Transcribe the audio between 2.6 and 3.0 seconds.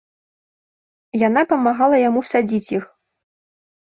іх.